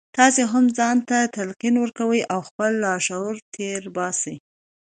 تاسې 0.17 0.41
هم 0.51 0.65
ځان 0.77 0.97
ته 1.09 1.17
تلقين 1.35 1.75
وکړئ 1.79 2.21
او 2.33 2.39
خپل 2.49 2.71
لاشعور 2.85 3.35
تېر 3.53 3.81
باسئ. 3.95 4.35